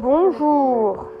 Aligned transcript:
Bonjour. 0.00 1.19